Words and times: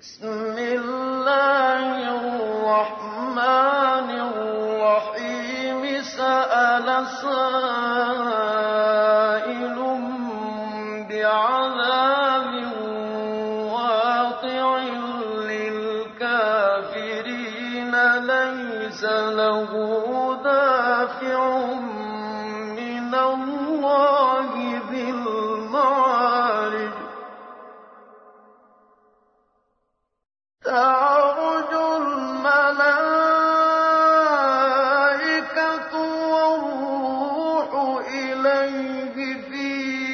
بسم 0.00 0.56
الله 0.58 1.84
الرحمن 2.20 4.08
الرحيم. 4.10 5.82
سأل 6.02 7.06
سائل 7.22 7.91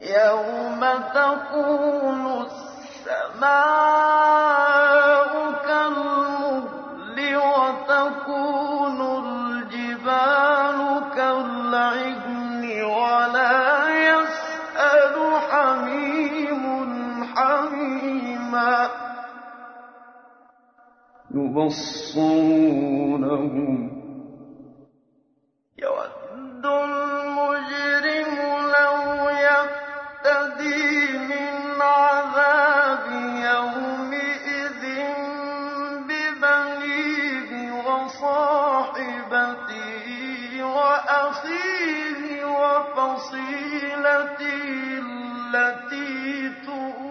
يَوْمَ 0.00 0.80
تَكُونُ 1.14 2.44
السَّمَاءُ 2.44 3.52
كَالْمُهْلِ 5.66 7.36
وَتَكُونُ 7.36 8.98
الْجِبَالُ 9.24 10.78
كَالْعِهْنِ 11.16 12.62
وَلَا 12.84 13.88
يَسْأَلُ 13.88 15.14
حَمِيمٌ 15.50 16.64
حَمِيمًا 17.34 18.88
يُبَصَّرُونَهُمْ 21.34 22.66
التي 44.06 45.02
التي 45.54 46.50
تؤمن 46.66 47.05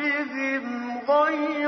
ربهم 0.00 0.98
غير 1.08 1.59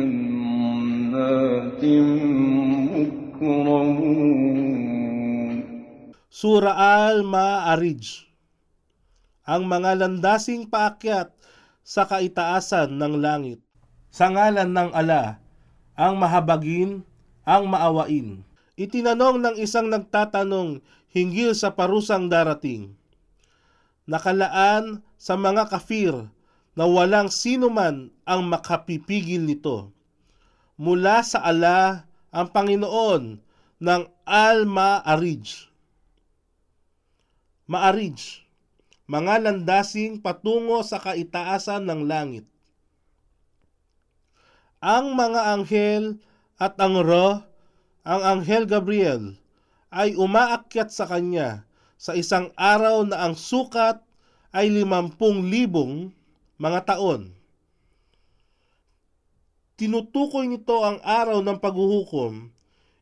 جنات 0.00 1.82
مكرمون 2.96 4.36
Sura 6.36 6.76
Al-Ma'arij 6.76 8.28
Ang 9.48 9.62
mga 9.72 10.04
landasing 10.04 10.68
paakyat 10.68 11.32
sa 11.86 12.04
kaitaasan 12.04 12.98
ng 12.98 13.24
langit. 13.24 13.62
Sa 14.12 14.28
ngalan 14.28 14.68
ng 14.68 14.90
ala, 14.92 15.40
ang 15.96 16.20
mahabagin, 16.20 17.06
ang 17.46 17.70
maawain. 17.70 18.44
Itinanong 18.76 19.40
ng 19.40 19.56
isang 19.56 19.88
nagtatanong 19.88 20.84
hinggil 21.08 21.56
sa 21.56 21.72
parusang 21.72 22.28
darating. 22.28 22.92
Nakalaan 24.04 25.00
sa 25.16 25.40
mga 25.40 25.72
kafir 25.72 26.28
na 26.75 26.87
walang 26.87 27.27
sino 27.27 27.67
man 27.67 28.11
ang 28.23 28.47
makapipigil 28.47 29.43
nito. 29.43 29.91
Mula 30.79 31.21
sa 31.21 31.43
ala 31.43 32.07
ang 32.31 32.47
Panginoon 32.49 33.37
ng 33.81 34.01
Al-Ma'arij. 34.23 35.67
Ma'arij, 37.67 38.19
mga 39.07 39.33
landasing 39.43 40.23
patungo 40.23 40.79
sa 40.87 40.99
kaitaasan 41.03 41.83
ng 41.87 42.01
langit. 42.07 42.47
Ang 44.79 45.13
mga 45.13 45.41
anghel 45.53 46.05
at 46.57 46.79
ang 46.79 47.03
roh, 47.03 47.43
ang 48.01 48.21
anghel 48.23 48.65
Gabriel, 48.65 49.37
ay 49.91 50.15
umaakyat 50.15 50.89
sa 50.89 51.05
kanya 51.05 51.67
sa 51.99 52.15
isang 52.17 52.49
araw 52.57 53.05
na 53.05 53.27
ang 53.27 53.35
sukat 53.37 54.01
ay 54.55 54.71
limampung 54.71 55.51
libong 55.51 56.09
mga 56.61 56.93
taon. 56.93 57.33
Tinutukoy 59.81 60.45
nito 60.45 60.85
ang 60.85 61.01
araw 61.01 61.41
ng 61.41 61.57
paghuhukom. 61.57 62.53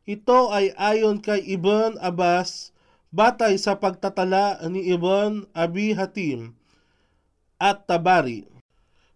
Ito 0.08 0.48
ay 0.48 0.72
ayon 0.80 1.20
kay 1.20 1.44
Ibn 1.60 2.00
Abbas 2.00 2.72
batay 3.12 3.60
sa 3.60 3.76
pagtatala 3.76 4.64
ni 4.72 4.88
Ibn 4.96 5.44
Abi 5.52 5.92
Hatim 5.92 6.56
at 7.60 7.84
Tabari. 7.84 8.48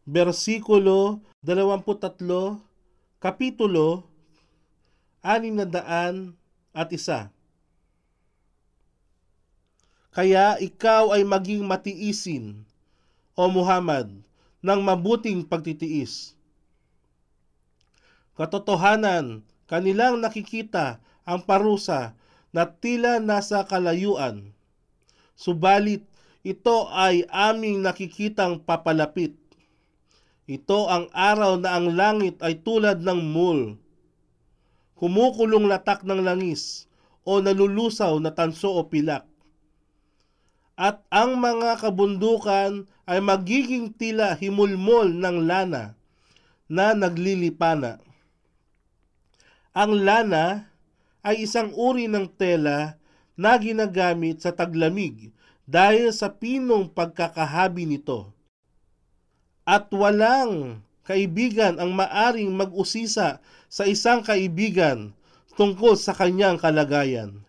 Versikulo 0.04 1.24
23, 1.40 2.20
Kapitulo 3.16 4.04
600 5.24 6.36
at 6.76 6.88
isa. 6.92 7.32
Kaya 10.12 10.60
ikaw 10.60 11.16
ay 11.16 11.24
maging 11.24 11.64
matiisin, 11.64 12.68
O 13.34 13.48
Muhammad, 13.48 14.23
ng 14.64 14.80
mabuting 14.80 15.44
pagtitiis. 15.44 16.32
Katotohanan, 18.34 19.44
kanilang 19.68 20.24
nakikita 20.24 21.04
ang 21.28 21.44
parusa 21.44 22.16
na 22.48 22.64
tila 22.64 23.20
nasa 23.20 23.68
kalayuan. 23.68 24.56
Subalit, 25.36 26.08
ito 26.40 26.88
ay 26.88 27.28
aming 27.28 27.84
nakikitang 27.84 28.64
papalapit. 28.64 29.36
Ito 30.44 30.88
ang 30.88 31.12
araw 31.12 31.60
na 31.60 31.76
ang 31.76 31.92
langit 31.92 32.40
ay 32.40 32.60
tulad 32.60 33.00
ng 33.04 33.20
mul. 33.20 33.80
Kumukulong 34.96 35.68
latak 35.68 36.04
ng 36.04 36.20
langis 36.24 36.88
o 37.24 37.40
nalulusaw 37.40 38.16
na 38.20 38.32
tanso 38.32 38.72
o 38.72 38.84
pilak. 38.88 39.24
At 40.74 41.06
ang 41.06 41.38
mga 41.38 41.78
kabundukan 41.78 42.90
ay 43.06 43.18
magiging 43.22 43.94
tila 43.94 44.34
himulmol 44.34 45.06
ng 45.06 45.46
lana 45.46 45.94
na 46.66 46.96
naglilipana. 46.98 48.02
Ang 49.70 50.02
lana 50.02 50.66
ay 51.22 51.46
isang 51.46 51.70
uri 51.74 52.10
ng 52.10 52.26
tela 52.34 52.98
na 53.38 53.54
ginagamit 53.58 54.42
sa 54.42 54.50
taglamig 54.50 55.30
dahil 55.66 56.10
sa 56.10 56.30
pinong 56.30 56.90
pagkakahabi 56.90 57.86
nito. 57.86 58.34
At 59.64 59.88
walang 59.94 60.84
kaibigan 61.06 61.78
ang 61.80 61.94
maaring 61.94 62.52
mag-usisa 62.52 63.40
sa 63.70 63.84
isang 63.86 64.20
kaibigan 64.26 65.16
tungkol 65.54 65.96
sa 65.96 66.12
kanyang 66.12 66.58
kalagayan. 66.60 67.46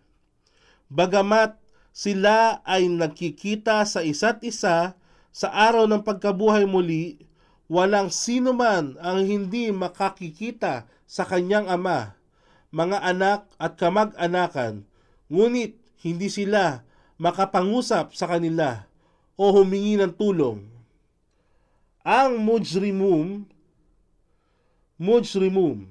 Bagamat 0.88 1.58
sila 1.96 2.60
ay 2.68 2.92
nagkikita 2.92 3.80
sa 3.88 4.04
isa't 4.04 4.44
isa 4.44 4.92
sa 5.32 5.48
araw 5.48 5.88
ng 5.88 6.04
pagkabuhay 6.04 6.68
muli, 6.68 7.24
walang 7.72 8.12
sino 8.12 8.52
man 8.52 9.00
ang 9.00 9.24
hindi 9.24 9.72
makakikita 9.72 10.84
sa 11.08 11.24
kanyang 11.24 11.72
ama, 11.72 12.12
mga 12.68 13.00
anak 13.00 13.48
at 13.56 13.80
kamag-anakan, 13.80 14.84
ngunit 15.32 15.80
hindi 16.04 16.28
sila 16.28 16.84
makapangusap 17.16 18.12
sa 18.12 18.28
kanila 18.28 18.84
o 19.40 19.56
humingi 19.56 19.96
ng 19.96 20.12
tulong. 20.20 20.68
Ang 22.04 22.44
mujrimum, 22.44 23.48
mujrimum, 25.00 25.88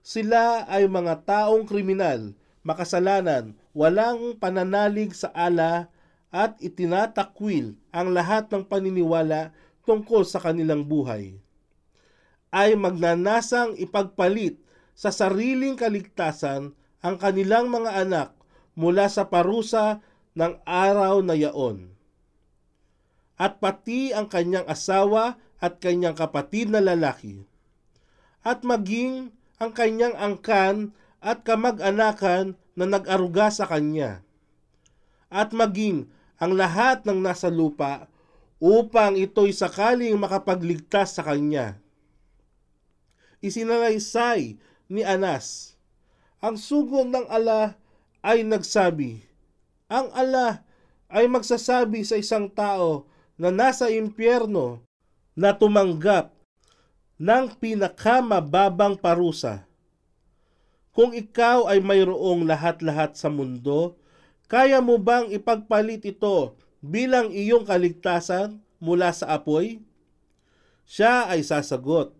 sila 0.00 0.64
ay 0.64 0.88
mga 0.88 1.28
taong 1.28 1.68
kriminal, 1.68 2.32
makasalanan, 2.64 3.52
walang 3.72 4.36
pananalig 4.36 5.16
sa 5.16 5.32
ala 5.32 5.88
at 6.32 6.56
itinatakwil 6.64 7.76
ang 7.92 8.08
lahat 8.12 8.48
ng 8.48 8.64
paniniwala 8.64 9.52
tungkol 9.84 10.24
sa 10.24 10.40
kanilang 10.40 10.84
buhay. 10.88 11.36
Ay 12.52 12.76
magnanasang 12.76 13.76
ipagpalit 13.76 14.60
sa 14.92 15.08
sariling 15.08 15.76
kaligtasan 15.76 16.76
ang 17.00 17.16
kanilang 17.16 17.68
mga 17.72 18.04
anak 18.04 18.28
mula 18.76 19.08
sa 19.08 19.28
parusa 19.28 20.00
ng 20.32 20.60
araw 20.64 21.20
na 21.20 21.36
yaon. 21.36 21.92
At 23.36 23.58
pati 23.58 24.12
ang 24.12 24.28
kanyang 24.28 24.68
asawa 24.68 25.40
at 25.58 25.80
kanyang 25.82 26.14
kapatid 26.14 26.70
na 26.70 26.78
lalaki. 26.78 27.42
At 28.44 28.62
maging 28.62 29.34
ang 29.58 29.72
kanyang 29.74 30.14
angkan 30.18 30.94
at 31.22 31.46
kamag-anakan 31.46 32.58
na 32.72 32.88
nag-aruga 32.88 33.52
sa 33.52 33.68
kanya. 33.68 34.24
At 35.32 35.52
maging 35.52 36.08
ang 36.36 36.58
lahat 36.58 37.06
ng 37.06 37.22
nasa 37.22 37.48
lupa 37.48 38.10
upang 38.62 39.18
ito'y 39.18 39.50
sakaling 39.50 40.14
makapagligtas 40.18 41.18
sa 41.18 41.26
kanya. 41.26 41.82
Isinalaysay 43.42 44.54
ni 44.86 45.02
Anas, 45.02 45.74
ang 46.38 46.54
sugo 46.54 47.02
ng 47.02 47.26
ala 47.26 47.74
ay 48.22 48.46
nagsabi, 48.46 49.26
ang 49.90 50.10
ala 50.14 50.62
ay 51.10 51.26
magsasabi 51.26 52.06
sa 52.06 52.14
isang 52.16 52.46
tao 52.46 53.10
na 53.34 53.50
nasa 53.50 53.90
impyerno 53.90 54.80
na 55.34 55.50
tumanggap 55.50 56.30
ng 57.18 57.44
pinakamababang 57.58 58.94
parusa. 58.94 59.66
Kung 60.92 61.16
ikaw 61.16 61.72
ay 61.72 61.80
mayroong 61.80 62.44
lahat-lahat 62.44 63.16
sa 63.16 63.32
mundo, 63.32 63.96
kaya 64.44 64.84
mo 64.84 65.00
bang 65.00 65.32
ipagpalit 65.32 66.04
ito 66.04 66.52
bilang 66.84 67.32
iyong 67.32 67.64
kaligtasan 67.64 68.60
mula 68.76 69.08
sa 69.16 69.32
apoy? 69.32 69.80
Siya 70.84 71.32
ay 71.32 71.40
sasagot, 71.48 72.12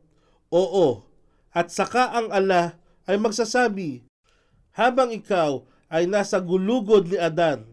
Oo, 0.48 1.04
at 1.52 1.68
saka 1.68 2.16
ang 2.16 2.32
ala 2.32 2.80
ay 3.04 3.20
magsasabi, 3.20 4.08
Habang 4.72 5.12
ikaw 5.12 5.68
ay 5.92 6.08
nasa 6.08 6.40
gulugod 6.40 7.12
ni 7.12 7.20
Adan, 7.20 7.68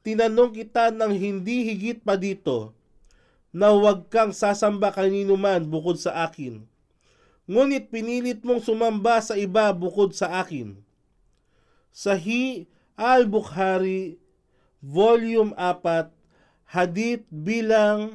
tinanong 0.00 0.56
kita 0.56 0.88
ng 0.88 1.12
hindi 1.12 1.68
higit 1.68 2.00
pa 2.00 2.16
dito, 2.16 2.72
na 3.52 3.68
huwag 3.68 4.08
kang 4.08 4.32
sasamba 4.32 4.96
kanino 4.96 5.36
man 5.36 5.68
bukod 5.68 6.00
sa 6.00 6.24
akin. 6.24 6.71
Ngunit 7.50 7.90
pinilit 7.90 8.40
mong 8.46 8.62
sumamba 8.62 9.18
sa 9.18 9.34
iba 9.34 9.66
bukod 9.74 10.14
sa 10.14 10.42
akin. 10.42 10.78
Sahi 11.90 12.70
al-Bukhari, 12.94 14.16
Volume 14.82 15.54
4, 15.58 16.10
Hadith 16.72 17.26
bilang 17.28 18.14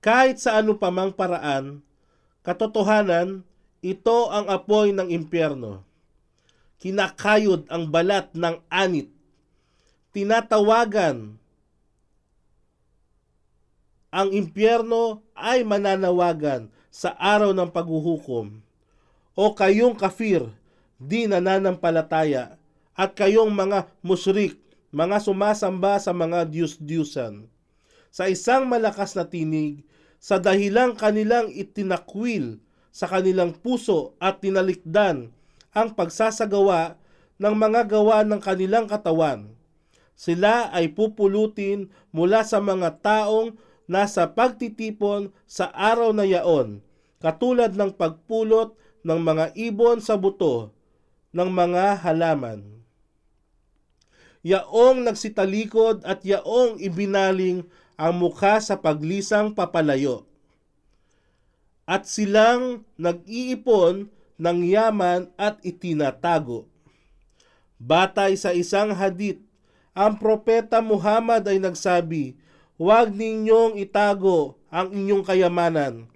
Kahit 0.00 0.36
sa 0.42 0.58
ano 0.58 0.78
pamang 0.78 1.12
paraan, 1.14 1.84
katotohanan, 2.42 3.46
ito 3.84 4.30
ang 4.32 4.50
apoy 4.50 4.90
ng 4.90 5.12
impyerno. 5.12 5.86
Kinakayod 6.82 7.70
ang 7.70 7.88
balat 7.88 8.32
ng 8.34 8.58
anit. 8.66 9.08
Tinatawagan 10.10 11.38
ang 14.16 14.32
impyerno 14.32 15.20
ay 15.36 15.60
mananawagan 15.60 16.72
sa 16.88 17.12
araw 17.20 17.52
ng 17.52 17.68
paghuhukom. 17.68 18.64
O 19.36 19.52
kayong 19.52 19.92
kafir, 19.92 20.48
di 20.96 21.28
nananampalataya, 21.28 22.56
at 22.96 23.12
kayong 23.12 23.52
mga 23.52 23.92
musyrik, 24.00 24.56
mga 24.88 25.20
sumasamba 25.20 26.00
sa 26.00 26.16
mga 26.16 26.48
diyus-diyusan. 26.48 27.44
Sa 28.08 28.24
isang 28.32 28.64
malakas 28.64 29.12
na 29.12 29.28
tinig, 29.28 29.84
sa 30.16 30.40
dahilang 30.40 30.96
kanilang 30.96 31.52
itinakwil 31.52 32.56
sa 32.88 33.04
kanilang 33.04 33.52
puso 33.52 34.16
at 34.16 34.40
tinalikdan 34.40 35.28
ang 35.76 35.92
pagsasagawa 35.92 36.96
ng 37.36 37.52
mga 37.52 37.92
gawa 37.92 38.24
ng 38.24 38.40
kanilang 38.40 38.88
katawan. 38.88 39.52
Sila 40.16 40.72
ay 40.72 40.96
pupulutin 40.96 41.92
mula 42.08 42.40
sa 42.40 42.56
mga 42.56 42.96
taong 43.04 43.52
nasa 43.86 44.26
pagtitipon 44.30 45.30
sa 45.46 45.70
araw 45.70 46.10
na 46.10 46.26
yaon, 46.26 46.82
katulad 47.22 47.74
ng 47.74 47.94
pagpulot 47.94 48.74
ng 49.06 49.20
mga 49.22 49.54
ibon 49.54 50.02
sa 50.02 50.18
buto 50.18 50.74
ng 51.30 51.50
mga 51.50 52.02
halaman. 52.02 52.62
Yaong 54.46 55.02
nagsitalikod 55.02 56.06
at 56.06 56.22
yaong 56.22 56.78
ibinaling 56.78 57.66
ang 57.98 58.14
mukha 58.14 58.62
sa 58.62 58.78
paglisang 58.78 59.54
papalayo. 59.56 60.26
At 61.86 62.06
silang 62.06 62.86
nag-iipon 62.98 64.10
ng 64.36 64.58
yaman 64.66 65.30
at 65.38 65.58
itinatago. 65.62 66.66
Batay 67.78 68.34
sa 68.38 68.50
isang 68.54 68.94
hadith, 68.94 69.40
ang 69.96 70.20
propeta 70.20 70.84
Muhammad 70.84 71.46
ay 71.48 71.56
nagsabi, 71.56 72.36
Huwag 72.76 73.16
ninyong 73.16 73.80
itago 73.80 74.60
ang 74.68 74.92
inyong 74.92 75.24
kayamanan. 75.24 76.12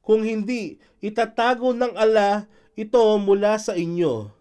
Kung 0.00 0.24
hindi, 0.24 0.80
itatago 1.04 1.76
ng 1.76 1.92
Allah 1.96 2.48
ito 2.72 3.00
mula 3.20 3.60
sa 3.60 3.76
inyo. 3.76 4.32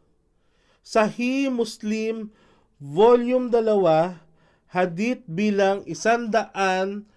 Sahih 0.84 1.52
Muslim, 1.52 2.32
Volume 2.80 3.48
2, 3.48 4.20
Hadith 4.72 5.24
bilang 5.28 5.84
173. 5.88 7.08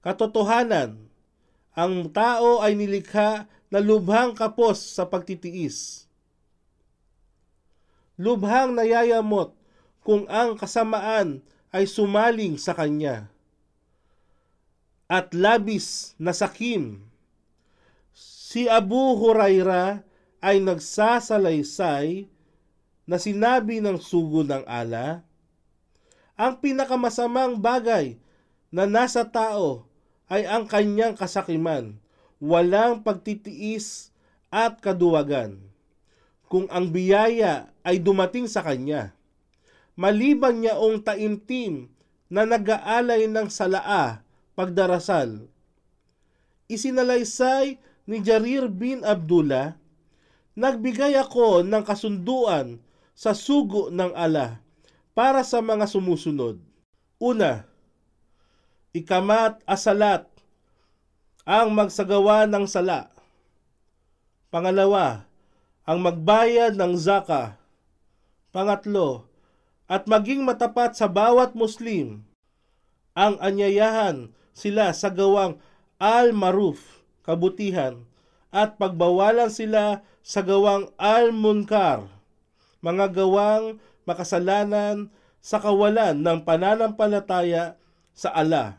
Katotohanan, 0.00 1.12
ang 1.76 1.94
tao 2.08 2.64
ay 2.64 2.72
nilikha 2.72 3.48
na 3.68 3.78
lubhang 3.80 4.32
kapos 4.32 4.80
sa 4.80 5.04
pagtitiis. 5.04 6.08
Lubhang 8.16 8.76
nayayamot 8.76 9.59
kung 10.00 10.24
ang 10.28 10.56
kasamaan 10.56 11.44
ay 11.70 11.84
sumaling 11.86 12.56
sa 12.56 12.74
kanya. 12.74 13.30
At 15.10 15.34
labis 15.34 16.14
na 16.16 16.30
sakim. 16.30 17.02
Si 18.14 18.66
Abu 18.66 19.18
Huraira 19.18 20.02
ay 20.42 20.58
nagsasalaysay 20.62 22.26
na 23.06 23.16
sinabi 23.18 23.82
ng 23.82 23.98
sugo 23.98 24.46
ng 24.46 24.62
ala, 24.66 25.22
ang 26.38 26.56
pinakamasamang 26.56 27.58
bagay 27.60 28.16
na 28.72 28.86
nasa 28.86 29.26
tao 29.26 29.84
ay 30.30 30.46
ang 30.46 30.64
kanyang 30.64 31.18
kasakiman, 31.18 31.98
walang 32.38 33.02
pagtitiis 33.02 34.14
at 34.48 34.78
kaduwagan. 34.78 35.58
Kung 36.46 36.66
ang 36.70 36.90
biyaya 36.90 37.70
ay 37.82 37.98
dumating 37.98 38.46
sa 38.46 38.62
kanya, 38.62 39.14
maliban 40.00 40.64
niya 40.64 40.80
ong 40.80 41.04
taimtim 41.04 41.92
na 42.32 42.48
nag-aalay 42.48 43.28
ng 43.28 43.52
salaa 43.52 44.24
pagdarasal. 44.56 45.44
Isinalaysay 46.72 47.76
ni 48.08 48.24
Jarir 48.24 48.72
bin 48.72 49.04
Abdullah, 49.04 49.76
nagbigay 50.56 51.20
ako 51.20 51.60
ng 51.68 51.84
kasunduan 51.84 52.80
sa 53.12 53.36
sugo 53.36 53.92
ng 53.92 54.16
ala 54.16 54.64
para 55.12 55.44
sa 55.44 55.60
mga 55.60 55.84
sumusunod. 55.84 56.56
Una, 57.20 57.68
ikamat 58.96 59.60
asalat 59.68 60.24
ang 61.44 61.76
magsagawa 61.76 62.48
ng 62.48 62.64
sala. 62.64 63.12
Pangalawa, 64.48 65.28
ang 65.84 66.00
magbayad 66.00 66.72
ng 66.78 66.96
zaka. 66.96 67.60
Pangatlo, 68.50 69.29
at 69.90 70.06
maging 70.06 70.46
matapat 70.46 70.94
sa 70.94 71.10
bawat 71.10 71.58
Muslim. 71.58 72.22
Ang 73.18 73.34
anyayahan 73.42 74.30
sila 74.54 74.94
sa 74.94 75.10
gawang 75.10 75.58
al-maruf, 75.98 77.02
kabutihan, 77.26 78.06
at 78.54 78.78
pagbawalan 78.78 79.50
sila 79.50 80.06
sa 80.22 80.46
gawang 80.46 80.94
al-munkar, 80.94 82.06
mga 82.78 83.10
gawang 83.10 83.82
makasalanan 84.06 85.10
sa 85.42 85.58
kawalan 85.58 86.22
ng 86.22 86.38
pananampalataya 86.46 87.74
sa 88.14 88.30
Allah. 88.30 88.78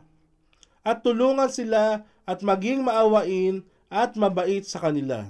At 0.80 1.04
tulungan 1.04 1.52
sila 1.52 2.08
at 2.24 2.40
maging 2.40 2.88
maawain 2.88 3.68
at 3.92 4.16
mabait 4.16 4.64
sa 4.64 4.80
kanila. 4.80 5.28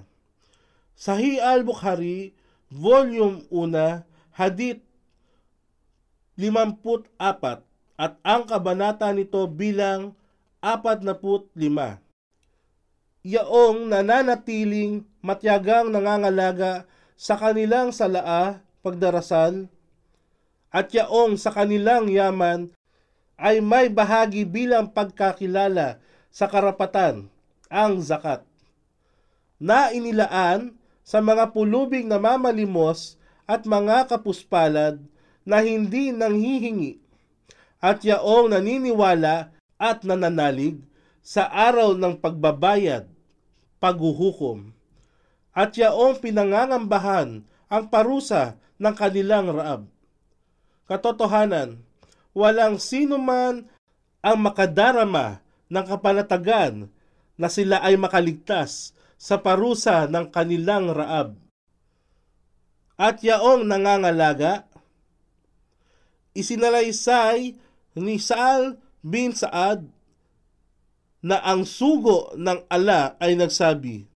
Sahih 0.95 1.43
al-Bukhari, 1.43 2.39
Volume 2.71 3.45
1, 3.51 4.39
Hadith 4.39 4.81
54 6.37 7.19
at 8.01 8.13
ang 8.25 8.43
kabanata 8.49 9.13
nito 9.13 9.45
bilang 9.47 10.17
45. 10.63 12.01
Yaong 13.23 13.87
nananatiling 13.87 15.07
matyagang 15.23 15.93
nangangalaga 15.93 16.89
sa 17.15 17.39
kanilang 17.39 17.95
salaa 17.95 18.65
pagdarasal 18.83 19.71
at 20.75 20.91
yaong 20.91 21.39
sa 21.39 21.55
kanilang 21.55 22.11
yaman 22.11 22.75
ay 23.39 23.63
may 23.63 23.87
bahagi 23.93 24.43
bilang 24.43 24.91
pagkakilala 24.91 26.03
sa 26.33 26.49
karapatan 26.51 27.29
ang 27.71 28.01
zakat 28.03 28.43
na 29.63 29.95
inilaan 29.95 30.75
sa 31.07 31.23
mga 31.23 31.55
pulubing 31.55 32.11
namamalimos 32.11 33.21
at 33.47 33.63
mga 33.63 34.11
kapuspalad 34.11 34.99
na 35.43 35.63
hindi 35.63 36.15
nanghihingi 36.15 37.03
at 37.83 38.07
yaong 38.07 38.55
naniniwala 38.55 39.51
at 39.79 40.07
nananalig 40.07 40.79
sa 41.23 41.51
araw 41.51 41.99
ng 41.99 42.19
pagbabayad, 42.23 43.11
paghuhukom, 43.83 44.71
at 45.51 45.75
yaong 45.75 46.23
pinangangambahan 46.23 47.43
ang 47.67 47.85
parusa 47.91 48.59
ng 48.79 48.95
kanilang 48.95 49.51
raab. 49.51 49.83
Katotohanan, 50.87 51.83
walang 52.35 52.79
sino 52.79 53.19
man 53.19 53.67
ang 54.23 54.39
makadarama 54.39 55.43
ng 55.67 55.85
kapanatagan 55.87 56.87
na 57.35 57.49
sila 57.51 57.83
ay 57.83 57.99
makaligtas 57.99 58.95
sa 59.19 59.39
parusa 59.39 60.07
ng 60.07 60.31
kanilang 60.31 60.91
raab. 60.91 61.39
At 62.95 63.23
yaong 63.23 63.67
nangangalaga 63.67 64.71
isinalaysay 66.33 67.57
ni 67.97 68.17
Saal 68.21 68.81
bin 69.05 69.33
Saad 69.37 69.89
na 71.23 71.39
ang 71.39 71.63
sugo 71.63 72.35
ng 72.35 72.67
ala 72.67 73.15
ay 73.23 73.39
nagsabi, 73.39 74.11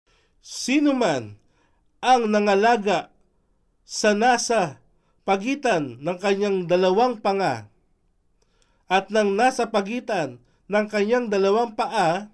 Sino 0.43 0.95
man 0.95 1.35
ang 1.99 2.27
nangalaga 2.27 3.11
sa 3.83 4.15
nasa 4.15 4.79
pagitan 5.23 5.99
ng 5.99 6.17
kanyang 6.19 6.67
dalawang 6.67 7.19
panga 7.19 7.71
at 8.91 9.11
ng 9.11 9.35
nasa 9.35 9.67
pagitan 9.71 10.39
ng 10.67 10.85
kanyang 10.87 11.27
dalawang 11.27 11.75
paa, 11.75 12.31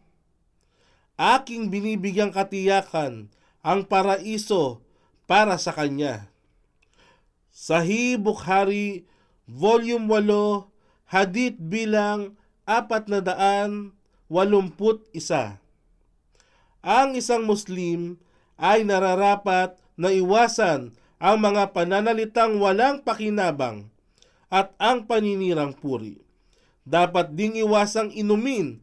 aking 1.18 1.70
binibigyang 1.70 2.34
katiyakan 2.34 3.30
ang 3.66 3.86
paraiso 3.86 4.82
para 5.30 5.58
sa 5.60 5.74
kanya. 5.76 6.32
Sahih 7.50 8.16
Bukhari 8.16 9.09
Volume 9.50 10.06
8, 10.06 11.10
Hadith 11.10 11.58
bilang 11.58 12.38
481. 12.70 13.98
Ang 16.86 17.10
isang 17.18 17.44
Muslim 17.50 18.22
ay 18.62 18.86
nararapat 18.86 19.74
na 19.98 20.14
iwasan 20.14 20.94
ang 21.18 21.38
mga 21.42 21.74
pananalitang 21.74 22.62
walang 22.62 23.02
pakinabang 23.02 23.90
at 24.54 24.70
ang 24.78 25.10
paninirang 25.10 25.74
puri. 25.74 26.22
Dapat 26.86 27.34
ding 27.34 27.58
iwasang 27.58 28.14
inumin 28.14 28.78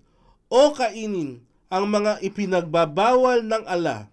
o 0.50 0.74
kainin 0.74 1.46
ang 1.70 1.86
mga 1.86 2.18
ipinagbabawal 2.26 3.46
ng 3.46 3.64
ala 3.70 4.10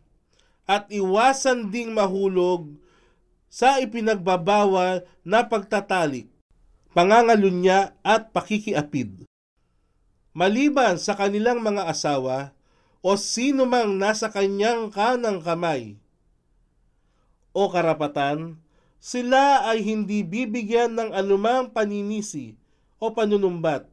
at 0.70 0.86
iwasan 0.94 1.74
ding 1.74 1.98
mahulog 1.98 2.78
sa 3.50 3.78
ipinagbabawal 3.82 5.06
na 5.22 5.46
pagtatalik, 5.46 6.33
pangangalunya 6.94 7.98
at 8.06 8.30
pakikiapid. 8.30 9.26
Maliban 10.34 10.98
sa 10.98 11.14
kanilang 11.14 11.62
mga 11.62 11.90
asawa 11.90 12.54
o 13.06 13.14
sino 13.20 13.70
mang 13.70 13.98
nasa 14.00 14.34
kanyang 14.34 14.90
kanang 14.90 15.42
kamay 15.44 15.98
o 17.54 17.70
karapatan, 17.70 18.58
sila 18.98 19.70
ay 19.70 19.86
hindi 19.86 20.26
bibigyan 20.26 20.98
ng 20.98 21.14
anumang 21.14 21.70
paninisi 21.70 22.58
o 22.98 23.14
panunumbat. 23.14 23.86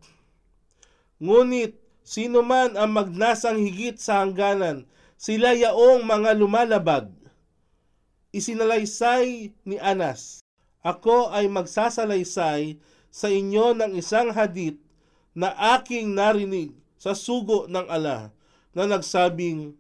Ngunit 1.21 1.77
sino 2.01 2.41
man 2.41 2.75
ang 2.81 2.97
magnasang 2.97 3.61
higit 3.61 4.01
sa 4.01 4.25
hangganan, 4.25 4.89
sila 5.21 5.53
yaong 5.53 6.09
mga 6.09 6.33
lumalabag. 6.41 7.13
Isinalaysay 8.33 9.53
ni 9.69 9.77
Anas, 9.77 10.41
Ako 10.81 11.29
ay 11.29 11.45
magsasalaysay 11.53 12.81
sa 13.13 13.29
inyo 13.29 13.77
ng 13.77 13.93
isang 14.01 14.33
hadit 14.33 14.81
na 15.37 15.53
aking 15.77 16.17
narinig 16.17 16.73
sa 16.97 17.13
sugo 17.13 17.69
ng 17.69 17.87
ala 17.89 18.33
na 18.73 18.85
nagsabing, 18.87 19.77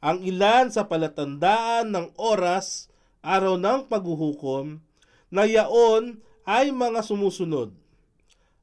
ang 0.00 0.18
ilan 0.24 0.72
sa 0.72 0.88
palatandaan 0.88 1.92
ng 1.92 2.06
oras, 2.16 2.88
araw 3.20 3.60
ng 3.60 3.84
paghuhukom, 3.90 4.80
na 5.28 5.44
yaon 5.44 6.24
ay 6.48 6.72
mga 6.72 7.04
sumusunod. 7.04 7.70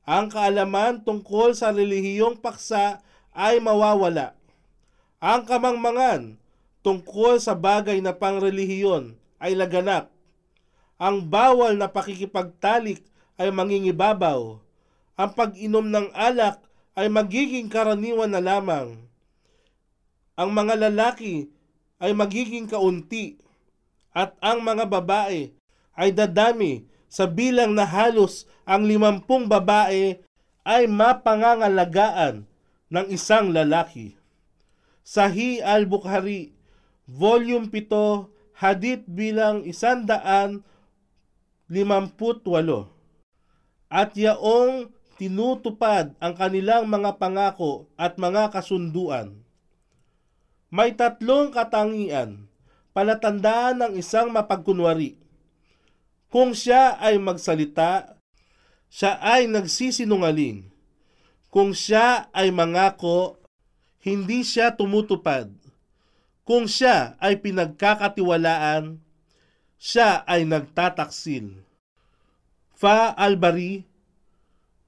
Ang 0.08 0.32
kaalaman 0.34 1.04
tungkol 1.04 1.54
sa 1.54 1.70
relihiyong 1.70 2.40
paksa 2.40 3.04
ay 3.36 3.62
mawawala. 3.62 4.34
Ang 5.22 5.46
kamangmangan 5.46 6.42
tungkol 6.82 7.38
sa 7.38 7.54
bagay 7.54 8.02
na 8.02 8.16
pangrelihiyon 8.16 9.14
ay 9.38 9.54
laganap. 9.54 10.17
Ang 10.98 11.30
bawal 11.30 11.78
na 11.78 11.86
pakikipagtalik 11.86 13.06
ay 13.38 13.54
mangingibabaw. 13.54 14.58
Ang 15.14 15.30
pag-inom 15.38 15.86
ng 15.86 16.10
alak 16.14 16.58
ay 16.98 17.06
magiging 17.06 17.70
karaniwan 17.70 18.34
na 18.34 18.42
lamang. 18.42 18.98
Ang 20.34 20.50
mga 20.54 20.90
lalaki 20.90 21.54
ay 22.02 22.18
magiging 22.18 22.66
kaunti 22.66 23.38
at 24.14 24.34
ang 24.42 24.66
mga 24.66 24.90
babae 24.90 25.54
ay 25.94 26.10
dadami 26.14 26.86
sa 27.06 27.30
bilang 27.30 27.78
na 27.78 27.86
halos 27.86 28.50
ang 28.66 28.86
limampung 28.90 29.46
babae 29.46 30.18
ay 30.66 30.84
mapangangalagaan 30.90 32.46
ng 32.90 33.06
isang 33.14 33.54
lalaki. 33.54 34.18
Sahi 35.06 35.62
al-Bukhari, 35.62 36.58
Volume 37.08 37.70
7, 37.70 38.28
Hadith 38.58 39.06
bilang 39.06 39.62
isandaan 39.64 40.66
limamput 40.66 40.66
walo. 40.66 40.77
At 43.92 44.16
yaong 44.16 44.88
tinutupad 45.20 46.16
ang 46.24 46.34
kanilang 46.38 46.88
mga 46.88 47.20
pangako 47.20 47.92
at 48.00 48.16
mga 48.16 48.56
kasunduan. 48.56 49.44
May 50.72 50.96
tatlong 50.96 51.52
katangian, 51.52 52.48
palatandaan 52.92 53.84
ng 53.84 53.94
isang 54.00 54.32
mapagkunwari. 54.32 55.20
Kung 56.28 56.52
siya 56.52 57.00
ay 57.00 57.20
magsalita, 57.20 58.20
siya 58.92 59.20
ay 59.20 59.48
nagsisinungaling. 59.48 60.68
Kung 61.48 61.72
siya 61.72 62.28
ay 62.36 62.52
mangako, 62.52 63.40
hindi 64.04 64.44
siya 64.44 64.76
tumutupad. 64.76 65.52
Kung 66.48 66.68
siya 66.68 67.16
ay 67.20 67.40
pinagkakatiwalaan, 67.44 69.00
siya 69.78 70.26
ay 70.26 70.44
nagtataksil. 70.50 71.54
Fa 72.74 73.14
Albari, 73.14 73.86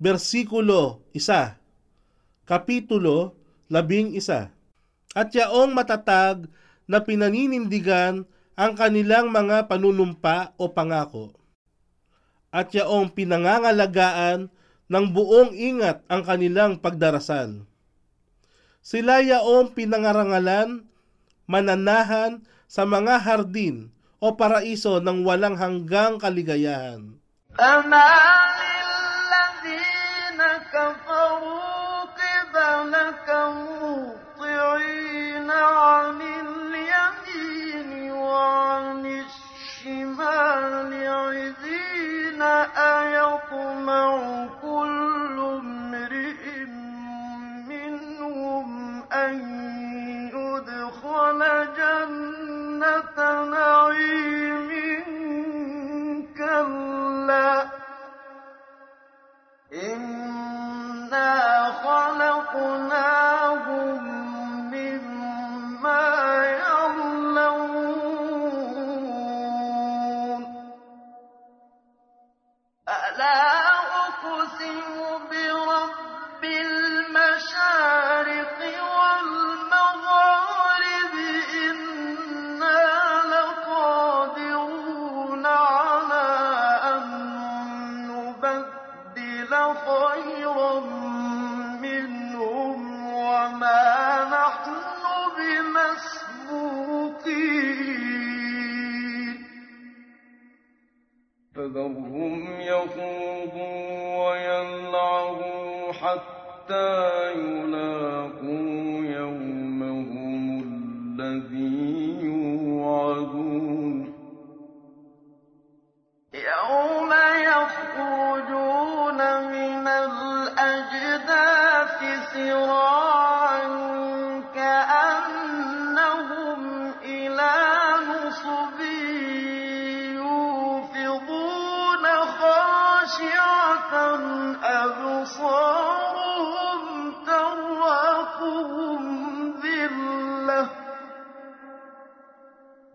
versikulo 0.02 1.06
1, 1.14 2.46
kapitulo 2.46 3.38
11. 3.70 4.50
At 5.14 5.30
yaong 5.34 5.74
matatag 5.74 6.50
na 6.90 7.02
pinaninindigan 7.02 8.26
ang 8.58 8.74
kanilang 8.78 9.30
mga 9.34 9.70
panunumpa 9.70 10.54
o 10.58 10.70
pangako. 10.70 11.34
At 12.50 12.74
yaong 12.74 13.14
pinangangalagaan 13.14 14.50
ng 14.90 15.06
buong 15.14 15.54
ingat 15.54 16.02
ang 16.10 16.26
kanilang 16.26 16.82
pagdarasal. 16.82 17.62
Sila 18.82 19.22
yaong 19.22 19.78
pinangarangalan, 19.78 20.82
mananahan 21.46 22.42
sa 22.66 22.86
mga 22.90 23.22
hardin 23.22 23.94
o 24.21 24.33
paraiso 24.39 25.03
ng 25.03 25.21
walang 25.27 25.57
hanggang 25.59 26.17
kaligayahan. 26.17 27.21
فما 27.55 28.11
للذين 28.59 30.41
كفروا 30.75 32.03
قبلك 32.19 33.28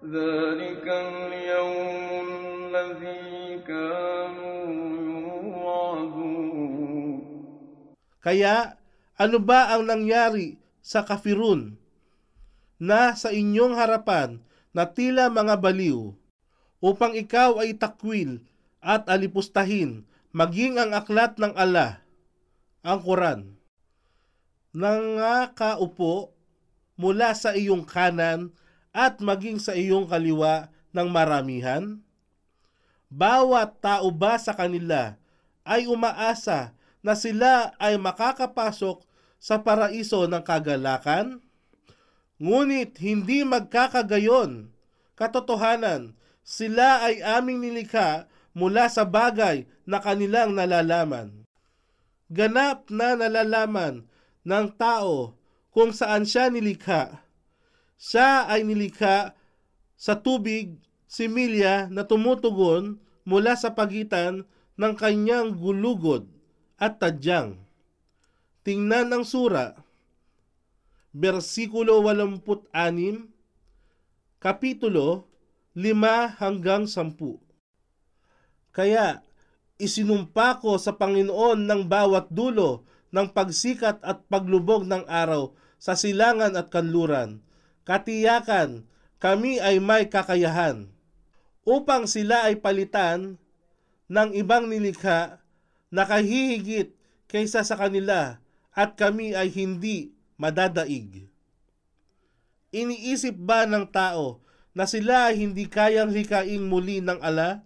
ذلك 0.03 0.85
اليوم 0.87 2.27
الذي 2.27 3.59
كانوا 3.67 4.61
يوعدون 5.51 6.47
Kaya 8.19 8.75
ano 9.15 9.37
ba 9.39 9.71
ang 9.75 9.87
nangyari 9.87 10.59
sa 10.79 11.03
kafirun 11.03 11.75
na 12.79 13.15
sa 13.15 13.31
inyong 13.31 13.75
harapan 13.75 14.39
na 14.71 14.87
tila 14.87 15.27
mga 15.27 15.59
baliw 15.59 16.15
upang 16.79 17.15
ikaw 17.15 17.59
ay 17.59 17.75
takwil 17.75 18.39
at 18.79 19.07
alipustahin 19.11 20.07
maging 20.31 20.79
ang 20.79 20.95
aklat 20.95 21.35
ng 21.35 21.51
Allah, 21.57 21.99
ang 22.85 23.03
Quran, 23.03 23.59
nangakaupo 24.71 26.31
mula 26.95 27.35
sa 27.35 27.51
iyong 27.55 27.83
kanan 27.83 28.53
at 28.94 29.18
maging 29.18 29.58
sa 29.58 29.74
iyong 29.74 30.06
kaliwa 30.06 30.70
ng 30.94 31.08
maramihan? 31.10 31.98
Bawat 33.10 33.82
tao 33.82 34.08
ba 34.14 34.38
sa 34.38 34.54
kanila 34.54 35.18
ay 35.66 35.90
umaasa 35.90 36.70
na 37.02 37.18
sila 37.18 37.74
ay 37.82 37.98
makakapasok 37.98 39.02
sa 39.42 39.60
paraiso 39.60 40.24
ng 40.30 40.40
kagalakan? 40.40 41.42
Ngunit 42.38 42.98
hindi 43.02 43.42
magkakagayon. 43.42 44.70
Katotohanan, 45.14 46.14
sila 46.42 47.06
ay 47.06 47.22
aming 47.22 47.62
nilikha 47.62 48.30
mula 48.54 48.86
sa 48.90 49.02
bagay 49.02 49.66
na 49.82 49.98
kanilang 49.98 50.54
nalalaman. 50.54 51.44
Ganap 52.30 52.88
na 52.90 53.18
nalalaman 53.18 54.06
ng 54.44 54.66
tao 54.76 55.38
kung 55.72 55.90
saan 55.90 56.28
siya 56.28 56.52
nilikha. 56.52 57.23
Siya 58.04 58.44
ay 58.44 58.68
nilikha 58.68 59.32
sa 59.96 60.20
tubig, 60.20 60.76
similya 61.08 61.88
na 61.88 62.04
tumutugon 62.04 63.00
mula 63.24 63.56
sa 63.56 63.72
pagitan 63.72 64.44
ng 64.76 64.92
kanyang 64.92 65.56
gulugod 65.56 66.28
at 66.76 67.00
tadyang. 67.00 67.56
Tingnan 68.60 69.08
ang 69.08 69.24
sura, 69.24 69.72
versikulo 71.16 72.04
86, 72.04 73.24
kapitulo 74.36 75.24
5 75.72 76.44
hanggang 76.44 76.84
10. 76.84 77.40
Kaya 78.68 79.24
isinumpa 79.80 80.60
ko 80.60 80.76
sa 80.76 80.92
Panginoon 80.92 81.64
ng 81.64 81.88
bawat 81.88 82.28
dulo 82.28 82.84
ng 83.16 83.32
pagsikat 83.32 84.04
at 84.04 84.28
paglubog 84.28 84.84
ng 84.84 85.08
araw 85.08 85.56
sa 85.80 85.96
silangan 85.96 86.52
at 86.52 86.68
kanluran. 86.68 87.40
Katiyakan, 87.84 88.88
kami 89.20 89.60
ay 89.60 89.80
may 89.80 90.08
kakayahan 90.08 90.88
upang 91.64 92.04
sila 92.04 92.48
ay 92.48 92.60
palitan 92.60 93.40
ng 94.08 94.30
ibang 94.36 94.68
nilikha 94.68 95.40
na 95.88 96.04
kahihigit 96.04 96.92
kaysa 97.28 97.64
sa 97.64 97.76
kanila 97.76 98.40
at 98.72 98.96
kami 98.96 99.32
ay 99.32 99.48
hindi 99.48 100.12
madadaig. 100.36 101.28
Iniisip 102.74 103.38
ba 103.38 103.64
ng 103.64 103.86
tao 103.88 104.42
na 104.74 104.84
sila 104.84 105.30
ay 105.30 105.40
hindi 105.40 105.70
kayang 105.70 106.10
hikaing 106.10 106.66
muli 106.66 106.98
ng 106.98 107.22
ala? 107.22 107.62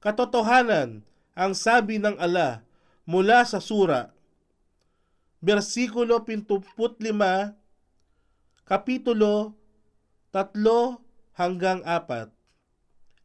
Katotohanan, 0.00 1.04
ang 1.36 1.52
sabi 1.52 2.00
ng 2.00 2.16
ala 2.16 2.64
mula 3.04 3.44
sa 3.44 3.60
sura, 3.60 4.16
versikulo 5.44 6.24
75, 6.24 7.52
kapitulo 8.66 9.54
3 10.34 10.58
hanggang 11.38 11.86
4. 11.86 12.34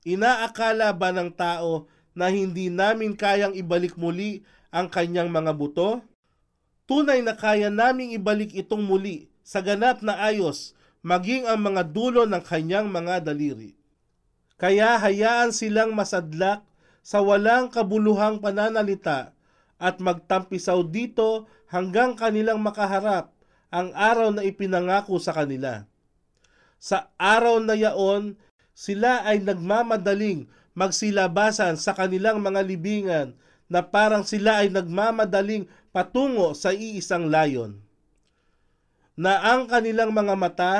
Inaakala 0.06 0.94
ba 0.94 1.10
ng 1.10 1.34
tao 1.34 1.90
na 2.14 2.30
hindi 2.30 2.70
namin 2.70 3.18
kayang 3.18 3.58
ibalik 3.58 3.98
muli 3.98 4.46
ang 4.70 4.86
kanyang 4.86 5.34
mga 5.34 5.58
buto? 5.58 6.06
Tunay 6.86 7.26
na 7.26 7.34
kaya 7.34 7.74
naming 7.74 8.14
ibalik 8.14 8.54
itong 8.54 8.86
muli 8.86 9.34
sa 9.42 9.66
ganap 9.66 10.06
na 10.06 10.22
ayos 10.22 10.78
maging 11.02 11.50
ang 11.50 11.66
mga 11.66 11.90
dulo 11.90 12.30
ng 12.30 12.44
kanyang 12.46 12.94
mga 12.94 13.26
daliri. 13.26 13.74
Kaya 14.62 15.02
hayaan 15.02 15.50
silang 15.50 15.98
masadlak 15.98 16.62
sa 17.02 17.18
walang 17.18 17.74
kabuluhang 17.74 18.38
pananalita 18.38 19.34
at 19.82 19.98
magtampisaw 19.98 20.86
dito 20.86 21.50
hanggang 21.66 22.14
kanilang 22.14 22.62
makaharap 22.62 23.34
ang 23.72 23.96
araw 23.96 24.36
na 24.36 24.44
ipinangako 24.44 25.16
sa 25.18 25.32
kanila. 25.32 25.88
Sa 26.78 27.08
araw 27.16 27.64
na 27.64 27.74
yaon, 27.74 28.36
sila 28.76 29.24
ay 29.24 29.40
nagmamadaling 29.40 30.52
magsilabasan 30.76 31.80
sa 31.80 31.96
kanilang 31.96 32.44
mga 32.44 32.62
libingan 32.68 33.28
na 33.72 33.80
parang 33.80 34.28
sila 34.28 34.60
ay 34.60 34.68
nagmamadaling 34.68 35.72
patungo 35.96 36.52
sa 36.52 36.76
iisang 36.76 37.32
layon. 37.32 37.80
Na 39.16 39.40
ang 39.40 39.72
kanilang 39.72 40.12
mga 40.12 40.36
mata 40.36 40.74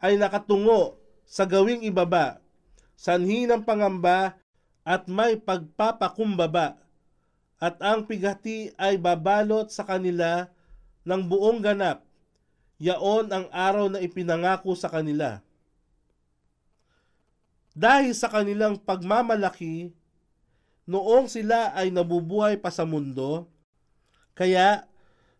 ay 0.00 0.20
nakatungo 0.20 1.00
sa 1.24 1.48
gawing 1.48 1.80
ibaba, 1.88 2.44
sanhi 2.92 3.48
ng 3.48 3.64
pangamba 3.64 4.36
at 4.84 5.08
may 5.08 5.40
pagpapakumbaba, 5.40 6.76
at 7.56 7.80
ang 7.80 8.04
pigati 8.04 8.76
ay 8.76 9.00
babalot 9.00 9.72
sa 9.72 9.88
kanila 9.88 10.52
ng 11.08 11.22
buong 11.24 11.64
ganap, 11.64 12.03
yaon 12.78 13.30
ang 13.30 13.46
araw 13.50 13.90
na 13.90 14.02
ipinangako 14.02 14.74
sa 14.74 14.90
kanila. 14.90 15.42
Dahil 17.74 18.14
sa 18.14 18.30
kanilang 18.30 18.78
pagmamalaki, 18.78 19.90
noong 20.86 21.26
sila 21.26 21.74
ay 21.74 21.90
nabubuhay 21.90 22.54
pa 22.60 22.70
sa 22.70 22.86
mundo, 22.86 23.50
kaya 24.38 24.86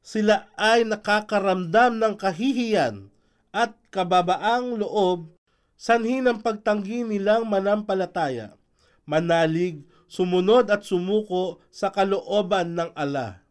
sila 0.02 0.50
ay 0.58 0.82
nakakaramdam 0.82 1.96
ng 1.96 2.14
kahihiyan 2.18 3.08
at 3.54 3.78
kababaang 3.94 4.82
loob 4.82 5.30
sanhi 5.78 6.18
ng 6.18 6.42
pagtanggi 6.42 7.06
nilang 7.06 7.46
manampalataya, 7.46 8.58
manalig, 9.06 9.86
sumunod 10.10 10.70
at 10.74 10.82
sumuko 10.82 11.62
sa 11.70 11.94
kalooban 11.94 12.74
ng 12.74 12.90
Allah. 12.98 13.43